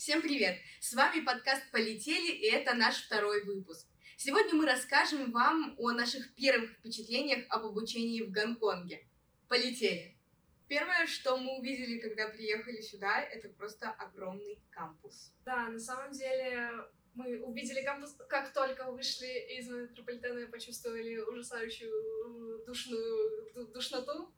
[0.00, 0.56] Всем привет!
[0.80, 3.86] С вами подкаст «Полетели» и это наш второй выпуск.
[4.16, 9.06] Сегодня мы расскажем вам о наших первых впечатлениях об обучении в Гонконге.
[9.46, 10.16] Полетели!
[10.68, 15.34] Первое, что мы увидели, когда приехали сюда, это просто огромный кампус.
[15.44, 16.70] Да, на самом деле
[17.12, 24.32] мы увидели кампус, как только вышли из метрополитена и почувствовали ужасающую душную душноту.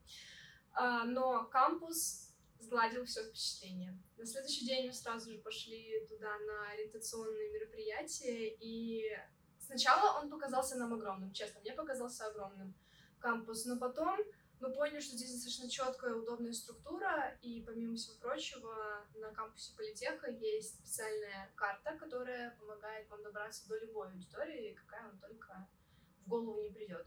[0.73, 2.32] А, но кампус
[2.63, 3.99] сгладил все впечатление.
[4.17, 9.05] На следующий день мы сразу же пошли туда на ориентационные мероприятия, и
[9.59, 12.75] сначала он показался нам огромным, честно, мне показался огромным
[13.19, 14.19] кампус, но потом
[14.61, 20.31] мы поняли, что здесь достаточно четкая, удобная структура, и помимо всего прочего, на кампусе Политеха
[20.31, 25.69] есть специальная карта, которая помогает вам добраться до любой аудитории, какая вам только
[26.25, 27.06] в голову не придет.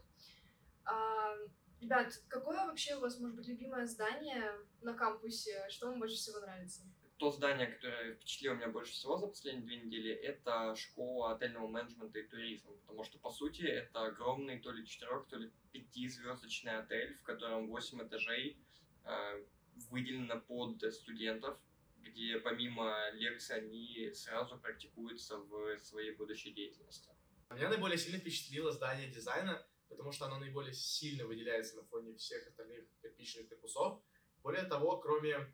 [1.80, 5.66] Ребят, какое вообще у вас может быть любимое здание на кампусе?
[5.68, 6.82] Что вам больше всего нравится?
[7.18, 12.18] то здание, которое впечатлило меня больше всего за последние две недели, это школа отельного менеджмента
[12.18, 17.14] и туризма, потому что, по сути, это огромный то ли четырех, то ли пятизвездочный отель,
[17.14, 18.58] в котором восемь этажей
[19.04, 19.44] э,
[19.90, 21.58] выделено под студентов,
[21.96, 27.08] где помимо лекций они сразу практикуются в своей будущей деятельности.
[27.50, 32.46] Меня наиболее сильно впечатлило здание дизайна, потому что оно наиболее сильно выделяется на фоне всех
[32.46, 34.02] остальных кирпичных корпусов.
[34.42, 35.52] Более того, кроме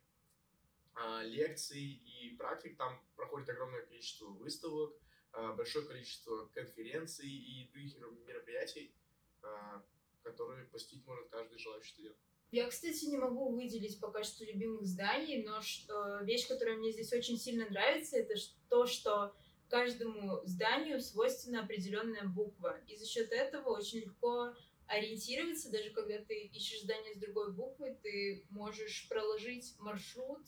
[0.95, 2.77] а, лекций и практик.
[2.77, 4.95] Там проходит огромное количество выставок,
[5.33, 8.95] а, большое количество конференций и других мероприятий,
[9.43, 9.83] а,
[10.23, 12.17] которые посетить может каждый желающий студент.
[12.51, 17.13] Я, кстати, не могу выделить пока что любимых зданий, но что, вещь, которая мне здесь
[17.15, 18.35] очень сильно нравится, это
[18.69, 19.35] то, что
[19.73, 22.79] каждому зданию свойственна определенная буква.
[22.87, 24.55] И за счет этого очень легко
[24.87, 30.43] ориентироваться, даже когда ты ищешь здание с другой буквой, ты можешь проложить маршрут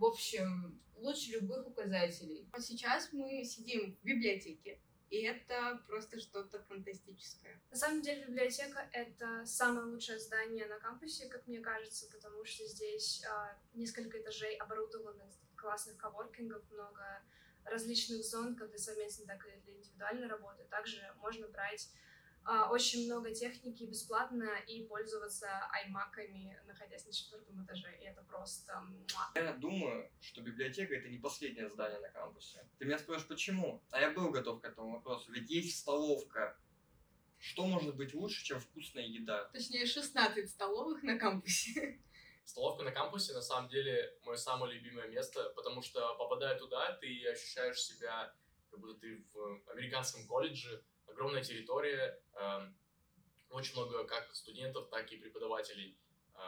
[0.00, 2.48] в общем, лучше любых указателей.
[2.52, 7.60] Вот сейчас мы сидим в библиотеке, и это просто что-то фантастическое.
[7.70, 12.66] На самом деле библиотека— это самое лучшее здание на кампусе, как мне кажется, потому что
[12.66, 17.22] здесь э, несколько этажей оборудованы классных коворкингов, много
[17.64, 20.64] различных зон, как для совместной, так и для индивидуальной работы.
[20.70, 21.90] Также можно брать
[22.44, 27.96] а, очень много техники бесплатно и пользоваться аймаками, находясь на четвертом этаже.
[28.00, 28.82] И это просто...
[29.34, 32.66] Я думаю, что библиотека— это не последнее здание на кампусе.
[32.78, 33.82] Ты меня спросишь, почему?
[33.90, 35.30] А я был готов к этому вопросу.
[35.32, 36.58] Ведь есть столовка.
[37.38, 39.44] Что может быть лучше, чем вкусная еда?
[39.46, 41.98] Точнее, 16 столовых на кампусе.
[42.50, 47.06] Столовка на кампусе на самом деле мое самое любимое место, потому что попадая туда, ты
[47.28, 48.34] ощущаешь себя,
[48.68, 52.76] как будто ты в американском колледже, огромная территория, эм,
[53.50, 55.96] очень много как студентов, так и преподавателей
[56.34, 56.38] э,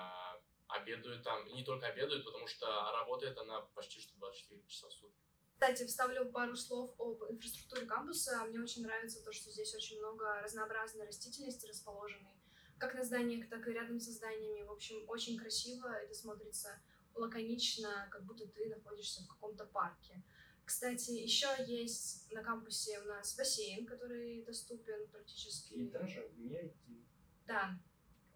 [0.67, 1.47] обедают там.
[1.47, 5.23] И не только обедают, потому что работает она почти что 24 часа в сутки.
[5.55, 8.45] Кстати, вставлю пару слов об инфраструктуре кампуса.
[8.47, 12.42] Мне очень нравится то, что здесь очень много разнообразной растительности расположенной,
[12.83, 14.67] как на зданиях, так и рядом со зданиями.
[14.67, 16.83] В общем, очень красиво, это смотрится
[17.15, 20.21] лаконично, как будто ты находишься в каком-то парке.
[20.65, 25.75] Кстати, еще есть на кампусе у нас бассейн, который доступен практически.
[25.75, 27.07] И даже не один.
[27.47, 27.79] Да,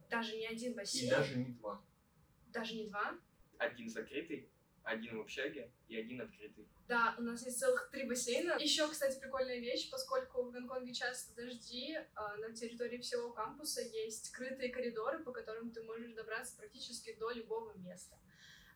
[0.08, 1.06] даже не один бассейн.
[1.06, 1.84] И даже не два.
[2.52, 3.18] Даже не два?
[3.58, 4.48] Один закрытый,
[4.86, 6.68] один в общаге и один открытый.
[6.88, 8.56] Да, у нас есть целых три бассейна.
[8.60, 14.26] Еще, кстати, прикольная вещь, поскольку в Гонконге часто дожди, а, на территории всего кампуса есть
[14.26, 18.16] скрытые коридоры, по которым ты можешь добраться практически до любого места.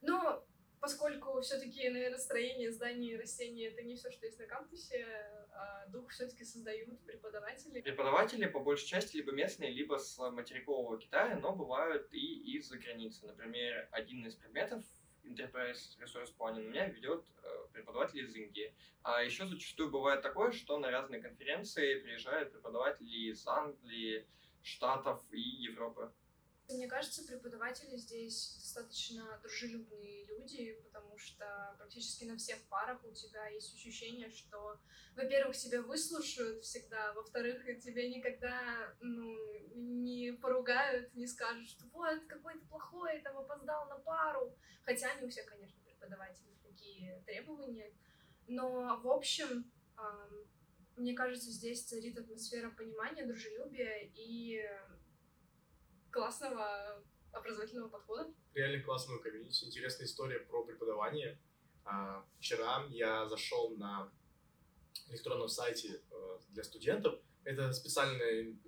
[0.02, 0.44] Но
[0.80, 5.06] поскольку все-таки, наверное, строение зданий и растения это не все, что есть на кампусе,
[5.52, 7.80] а дух все-таки создают преподаватели.
[7.82, 13.26] Преподаватели по большей части либо местные, либо с материкового Китая, но бывают и из-за границы.
[13.26, 14.82] Например, один из предметов
[15.30, 18.74] Enterprise Resource Planning у меня ведет э, преподаватель из Индии.
[19.02, 24.26] А еще зачастую бывает такое, что на разные конференции приезжают преподаватели из Англии,
[24.62, 26.12] Штатов и Европы.
[26.74, 33.48] Мне кажется, преподаватели здесь достаточно дружелюбные люди, потому что практически на всех парах у тебя
[33.48, 34.78] есть ощущение, что,
[35.16, 39.36] во-первых, тебя выслушают всегда, во-вторых, тебя никогда ну,
[39.74, 44.56] не поругают, не скажут, что вот, какой ты плохой, там опоздал на пару.
[44.84, 47.92] Хотя не у всех, конечно, преподавателей такие требования.
[48.46, 49.70] Но, в общем,
[50.96, 54.62] мне кажется, здесь царит атмосфера понимания, дружелюбия и
[56.10, 57.02] классного
[57.32, 58.32] образовательного подхода.
[58.54, 61.38] Реально классного комьюнити, интересная история про преподавание.
[61.84, 64.12] А, вчера я зашел на
[65.08, 67.18] электронном сайте э, для студентов.
[67.44, 68.58] Это специальный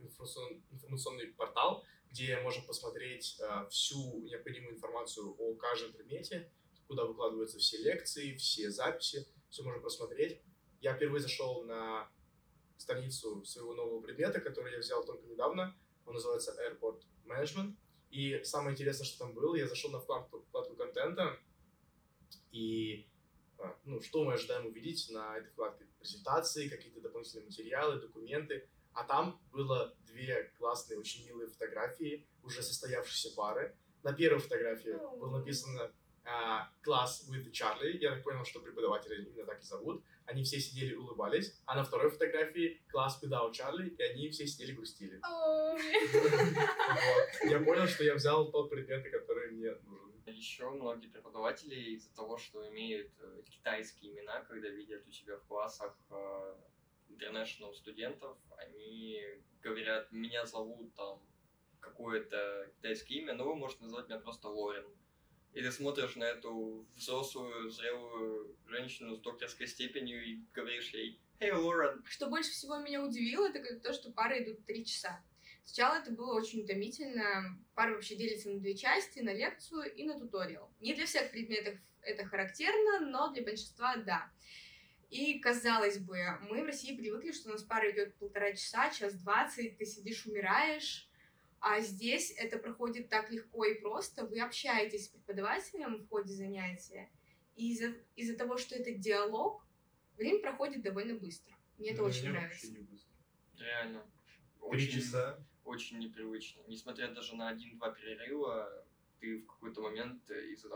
[0.70, 6.50] информационный портал, где можно посмотреть э, всю необходимую информацию о каждом предмете,
[6.86, 10.40] куда выкладываются все лекции, все записи, все можно просмотреть.
[10.80, 12.10] Я впервые зашел на
[12.76, 15.76] страницу своего нового предмета, который я взял только недавно.
[16.06, 17.76] Он называется Airport Management.
[18.10, 21.38] И самое интересное, что там было, я зашел на вкладку, вкладку контента,
[22.50, 23.08] и
[23.58, 25.86] а, ну, что мы ожидаем увидеть на этой вкладке?
[25.98, 28.68] Презентации, какие-то дополнительные материалы, документы.
[28.92, 33.74] А там было две классные, очень милые фотографии уже состоявшейся пары.
[34.02, 35.92] На первой фотографии было написано
[36.24, 37.98] uh, класс with Charlie.
[37.98, 40.04] Я так понял, что преподавателя именно так и зовут.
[40.32, 41.60] Они все сидели улыбались.
[41.66, 45.20] А на второй фотографии класс without Charlie, и они все сидели грустили.
[47.44, 50.10] Я понял, что я взял тот предмет, который мне нужен.
[50.24, 55.44] Еще многие преподаватели из-за того, что имеют э, китайские имена, когда видят у себя в
[55.44, 56.54] классах э,
[57.10, 59.20] international студентов, они
[59.60, 61.20] говорят, меня зовут там
[61.80, 64.86] какое-то китайское имя, но вы можете назвать меня просто Лорен.
[65.52, 71.54] И ты смотришь на эту взрослую, зрелую женщину с докторской степенью и говоришь ей «Hey,
[71.54, 75.22] Лорен!» Что больше всего меня удивило, это то, что пары идут три часа.
[75.64, 77.58] Сначала это было очень утомительно.
[77.74, 80.72] Пара вообще делится на две части, на лекцию и на туториал.
[80.80, 84.30] Не для всех предметов это характерно, но для большинства да.
[85.10, 86.18] И, казалось бы,
[86.48, 90.24] мы в России привыкли, что у нас пара идет полтора часа, час двадцать, ты сидишь,
[90.24, 91.06] умираешь,
[91.62, 94.26] а здесь это проходит так легко и просто.
[94.26, 97.10] Вы общаетесь с преподавателем в ходе занятия,
[97.56, 99.64] и из-за из того, что это диалог,
[100.16, 101.54] время проходит довольно быстро.
[101.78, 102.70] Мне это Ну, очень мне нравится.
[102.70, 103.12] не быстро.
[103.58, 104.02] Реально.
[104.02, 105.38] Три Очень- часа.
[105.64, 106.62] очень непривычно.
[106.66, 108.84] Несмотря даже на один-два перерыва,
[109.20, 110.68] ты в какой-то момент из-за...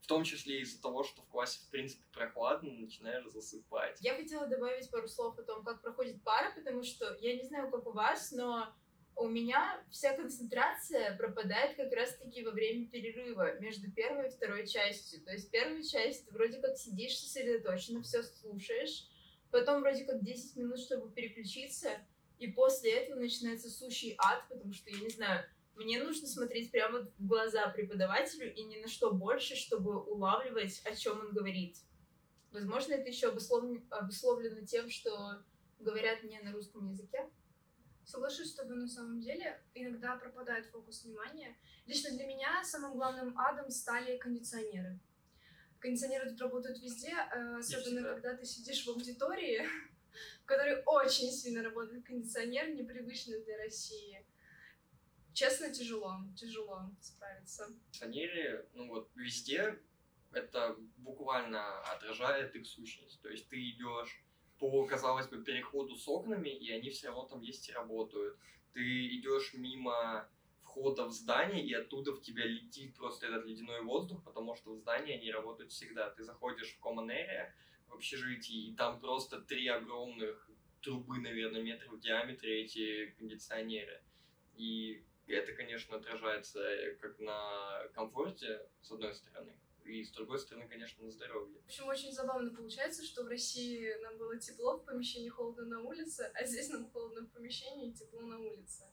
[0.00, 3.98] В том числе из-за того, что в классе, в принципе, прохладно, начинаешь засыпать.
[4.00, 7.70] Я хотела добавить пару слов о том, как проходит пара, потому что я не знаю,
[7.70, 8.74] как у вас, но
[9.20, 15.20] у меня вся концентрация пропадает как раз-таки во время перерыва между первой и второй частью.
[15.22, 19.06] То есть первая часть ты вроде как сидишь сосредоточенно, все слушаешь,
[19.50, 21.90] потом вроде как 10 минут, чтобы переключиться,
[22.38, 25.44] и после этого начинается сущий ад, потому что, я не знаю,
[25.74, 30.96] мне нужно смотреть прямо в глаза преподавателю и ни на что больше, чтобы улавливать, о
[30.96, 31.76] чем он говорит.
[32.52, 35.42] Возможно, это еще обусловлено, обусловлено тем, что
[35.78, 37.28] говорят не на русском языке.
[38.10, 39.62] Соглашусь с тобой на самом деле.
[39.72, 41.56] Иногда пропадает фокус внимания.
[41.86, 44.98] Лично для меня самым главным адом стали кондиционеры.
[45.78, 49.64] Кондиционеры тут работают везде, э, особенно когда ты сидишь в аудитории,
[50.42, 54.26] в которой очень сильно работает кондиционер, непривычно для России.
[55.32, 57.66] Честно, тяжело, тяжело справиться.
[57.66, 59.78] кондиционере, ну вот везде
[60.32, 63.22] это буквально отражает их сущность.
[63.22, 64.20] То есть ты идешь
[64.60, 68.36] по, казалось бы, переходу с окнами, и они все равно там есть и работают.
[68.74, 70.28] Ты идешь мимо
[70.62, 74.76] входа в здание, и оттуда в тебя летит просто этот ледяной воздух, потому что в
[74.76, 76.10] здании они работают всегда.
[76.10, 77.50] Ты заходишь в common area,
[77.88, 80.48] в общежитии, и там просто три огромных
[80.82, 84.02] трубы, наверное, метров в диаметре эти кондиционеры.
[84.56, 89.52] И это, конечно, отражается э, как на комфорте, с одной стороны,
[89.90, 91.60] и с другой стороны, конечно, на здоровье.
[91.62, 95.80] В общем, очень забавно получается, что в России нам было тепло в помещении, холодно на
[95.82, 98.84] улице, а здесь нам холодно в помещении и тепло на улице.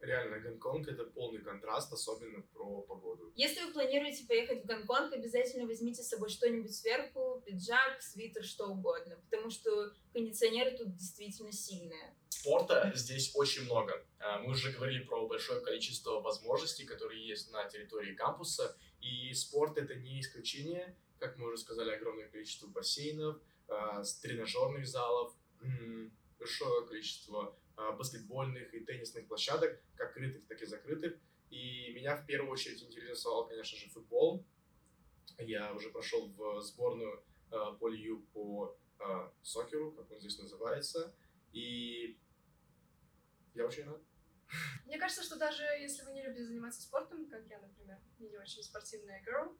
[0.00, 3.32] Реально, Гонконг это полный контраст, особенно про погоду.
[3.34, 8.66] Если вы планируете поехать в Гонконг, обязательно возьмите с собой что-нибудь сверху, пиджак, свитер, что
[8.66, 12.14] угодно, потому что кондиционеры тут действительно сильные.
[12.28, 14.04] Спорта здесь очень много.
[14.18, 19.78] А, Мы уже говорили про большое количество возможностей, которые есть на территории кампуса, и спорт
[19.78, 20.96] это не исключение.
[21.18, 25.34] Как мы уже сказали, огромное количество бассейнов, а, тренажерных залов,
[26.38, 31.16] большое количество а, баскетбольных и теннисных площадок, как крытых, так и закрытых.
[31.50, 34.44] И меня в первую очередь интересовал, конечно же, футбол.
[35.38, 37.22] Я уже прошел в сборную
[37.80, 41.14] Полью по а, сокеру, как он здесь называется.
[41.52, 42.18] И
[43.54, 44.00] я очень рад.
[44.84, 48.62] Мне кажется, что даже если вы не любите заниматься спортом, как я, например, не очень
[48.62, 49.56] спортивная girl,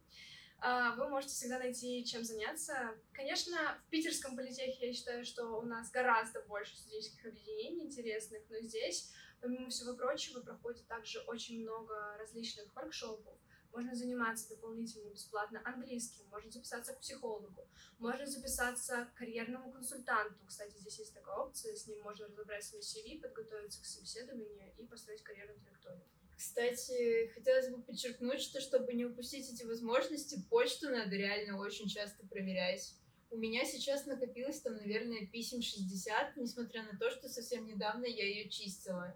[0.59, 2.95] а, вы можете всегда найти чем заняться.
[3.12, 8.61] Конечно, в питерском политехе я считаю, что у нас гораздо больше студенческих объединений интересных, но
[8.61, 13.38] здесь, помимо всего прочего, проходит также очень много различных воркшопов.
[13.76, 17.68] Можно заниматься дополнительно бесплатно английским, можно записаться к психологу,
[17.99, 20.38] можно записаться к карьерному консультанту.
[20.47, 24.87] Кстати, здесь есть такая опция, с ним можно разобрать свой CV, подготовиться к собеседованию и
[24.87, 26.02] построить карьерную траекторию.
[26.38, 32.26] Кстати, хотелось бы подчеркнуть, что чтобы не упустить эти возможности, почту надо реально очень часто
[32.26, 32.95] проверять.
[33.30, 38.25] У меня сейчас накопилось там, наверное, писем 60, несмотря на то, что совсем недавно я
[38.25, 39.14] ее чистила.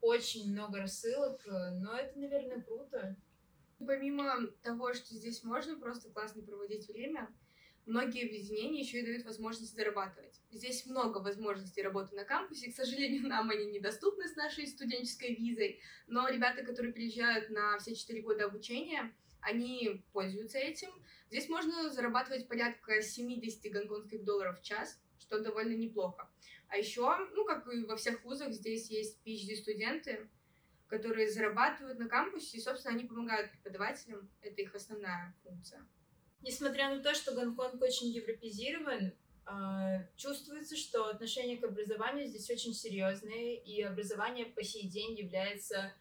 [0.00, 3.16] Очень много рассылок, э, но это, наверное, круто.
[3.78, 7.28] Помимо того, что здесь можно просто классно проводить время,
[7.88, 10.42] Многие объединения еще и дают возможность зарабатывать.
[10.50, 12.70] Здесь много возможностей работы на кампусе.
[12.70, 17.94] К сожалению, нам они недоступны с нашей студенческой визой, но ребята, которые приезжают на все
[17.94, 20.90] четыре года обучения, они пользуются этим.
[21.30, 26.28] Здесь можно зарабатывать порядка 70 гонконгских долларов в час, что довольно неплохо.
[26.68, 30.28] А еще, ну, как и во всех вузах, здесь есть PhD-студенты,
[30.88, 34.28] которые зарабатывают на кампусе, и, собственно, они помогают преподавателям.
[34.40, 35.86] Это их основная функция.
[36.40, 39.12] Несмотря на то, что Гонконг очень европезирован,
[39.44, 45.92] а, чувствуется, что отношение к образованию здесь очень серьезное, и образование по сей день является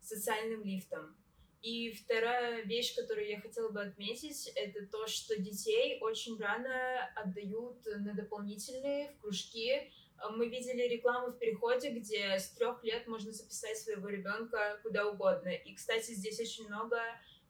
[0.00, 1.16] социальным лифтом.
[1.62, 7.84] И вторая вещь, которую я хотела бы отметить, это то, что детей очень рано отдают
[7.86, 9.92] на дополнительные в кружки.
[10.30, 15.48] Мы видели рекламу в переходе, где с трех лет можно записать своего ребенка куда угодно.
[15.48, 16.98] И, кстати, здесь очень много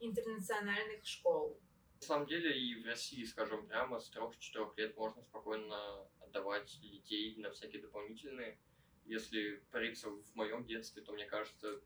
[0.01, 1.61] интернациональных школ.
[2.01, 7.37] На самом деле и в России, скажем прямо, с 3-4 лет можно спокойно отдавать детей
[7.37, 8.59] на всякие дополнительные.
[9.07, 11.81] Если париться в моем детстве, то мне кажется,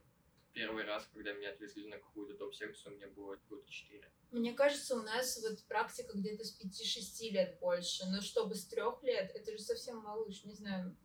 [0.53, 4.11] первый раз, когда меня отвезли на какую-то топ-секцию, мне было года 4.
[4.31, 9.01] Мне кажется, у нас вот практика где-то с 5-6 лет больше, но чтобы с трех
[9.03, 10.95] лет, это же совсем малыш, не знаю.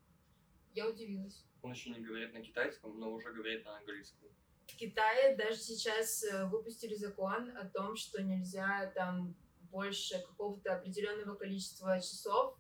[0.72, 1.44] Я удивилась.
[1.62, 4.28] Он еще не говорит на китайском, но уже говорит на английском.
[4.66, 9.34] В Китае даже сейчас э, выпустили закон о том, что нельзя там
[9.70, 12.58] больше какого-то определенного количества часов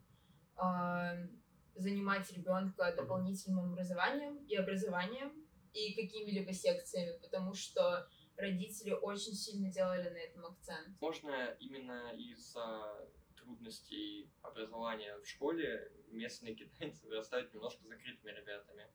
[0.56, 1.28] э,
[1.74, 5.45] занимать ребенка дополнительным образованием и образованием
[5.76, 11.00] и какими-либо секциями, потому что родители очень сильно делали на этом акцент.
[11.00, 18.88] Можно именно из-за трудностей образования в школе местные китайцы вырастают немножко закрытыми ребятами.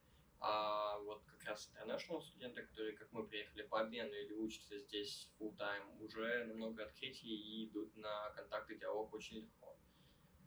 [0.43, 5.29] А вот как раз international студенты, которые, как мы, приехали по обмену или учатся здесь
[5.39, 9.77] full time, уже намного открытие и идут на контакт и диалог очень легко.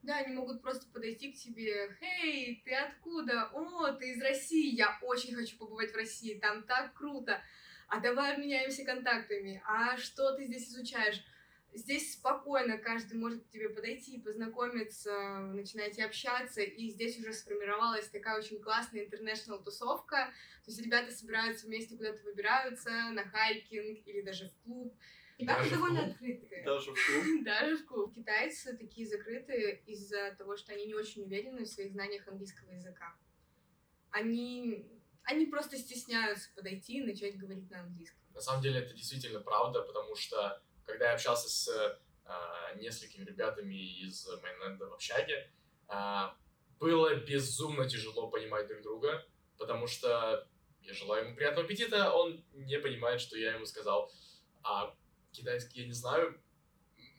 [0.05, 1.97] Да, они могут просто подойти к тебе.
[1.99, 3.49] Хей, ты откуда?
[3.55, 4.75] О, ты из России.
[4.75, 6.39] Я очень хочу побывать в России.
[6.39, 7.41] Там так круто.
[7.89, 9.63] А давай обменяемся контактами.
[9.67, 11.25] А что ты здесь изучаешь?
[11.73, 18.39] Здесь спокойно каждый может к тебе подойти, познакомиться, начинаете общаться, и здесь уже сформировалась такая
[18.39, 20.33] очень классная интернешнл тусовка.
[20.65, 24.95] То есть ребята собираются вместе куда-то выбираются, на хайкинг или даже в клуб.
[25.39, 26.13] Ребята довольно клуб?
[26.13, 26.65] открытые.
[26.65, 27.45] Даже в клуб.
[27.45, 28.15] Даже в клуб.
[28.15, 33.15] Китайцы такие закрытые из-за того, что они не очень уверены в своих знаниях английского языка.
[34.11, 34.87] Они,
[35.25, 38.21] они просто стесняются подойти и начать говорить на английском.
[38.33, 41.69] На самом деле это действительно правда, потому что когда я общался с
[42.27, 45.51] э, несколькими ребятами из Майнленда в общаге,
[45.89, 46.23] э,
[46.79, 49.27] было безумно тяжело понимать друг друга,
[49.59, 50.47] потому что
[50.83, 54.13] я желаю ему приятного аппетита, он не понимает, что я ему сказал.
[54.63, 54.95] А
[55.35, 56.41] китайский я не знаю,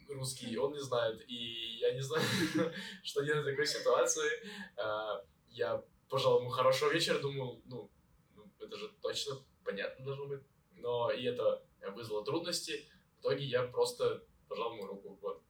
[0.08, 2.24] русский он не знает, и я не знаю,
[3.04, 4.30] что делать в такой ситуации.
[4.78, 7.92] Э, я пожелал ему хорошего вечера, думал, ну,
[8.36, 10.42] ну, это же точно понятно должно быть.
[10.74, 12.88] Но и это вызвало трудности.
[13.18, 15.18] В итоге я просто пожал ему руку.
[15.22, 15.42] Вот.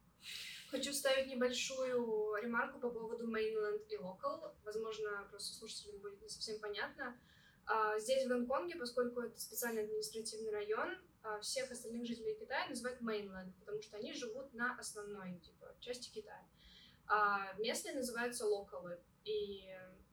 [0.70, 4.54] Хочу вставить небольшую ремарку по поводу mainland и local.
[4.64, 7.18] Возможно, просто слушателям будет не совсем понятно.
[7.66, 13.00] А, Здесь, в Гонконге, поскольку это специальный административный район, а, всех остальных жителей Китая называют
[13.00, 16.46] mainland, потому что они живут на основной типа, части Китая.
[17.08, 19.64] А местные называются локалы, и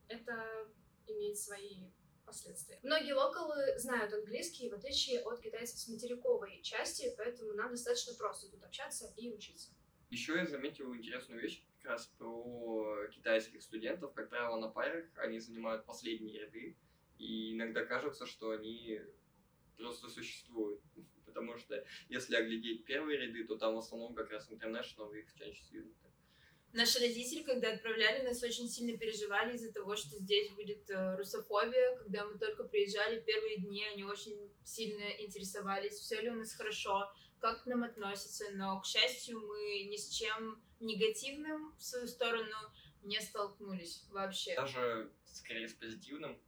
[0.08, 0.68] это
[1.08, 1.90] имеет свои
[2.26, 2.80] последствия.
[2.84, 8.50] Многие локалы знают английский, в отличие от китайцев с материковой части, поэтому нам достаточно просто
[8.50, 9.72] тут общаться и учиться.
[10.10, 14.14] Еще я заметил интересную вещь как раз про китайских студентов.
[14.14, 16.78] Как правило, на парах они занимают последние ряды,
[17.24, 19.00] и иногда кажется, что они
[19.78, 20.82] просто существуют.
[21.26, 25.64] Потому что если оглядеть первые ряды, то там в основном как раз international их чаще
[25.64, 25.94] свидят.
[26.74, 31.96] Наши родители, когда отправляли нас, очень сильно переживали из-за того, что здесь будет э, русофобия.
[31.98, 37.12] Когда мы только приезжали первые дни, они очень сильно интересовались, все ли у нас хорошо,
[37.40, 38.46] как к нам относятся.
[38.54, 42.56] Но, к счастью, мы ни с чем негативным в свою сторону
[43.04, 44.56] не столкнулись вообще.
[44.56, 46.40] Даже скорее с позитивным.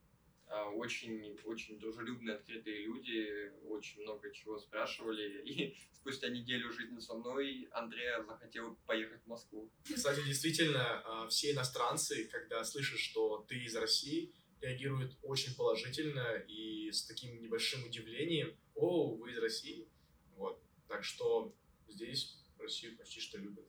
[0.48, 5.42] А, Очень, очень дружелюбные, открытые люди, очень много чего спрашивали.
[5.44, 9.70] И спустя неделю жизни со мной Андрея захотел поехать в Москву.
[9.84, 16.92] Кстати, действительно, а, все иностранцы, когда слышат, что ты из России, реагируют очень положительно и
[16.92, 18.56] с таким небольшим удивлением.
[18.75, 19.88] О, вы из России?
[20.36, 20.62] Вот.
[20.88, 21.54] Так что
[21.88, 23.66] здесь Россию почти что любят.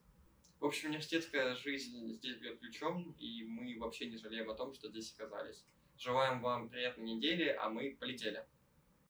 [0.61, 4.89] В общем, университетская жизнь здесь бьет ключом, и мы вообще не жалеем о том, что
[4.89, 5.65] здесь оказались.
[5.99, 8.45] Желаем вам приятной недели, а мы полетели.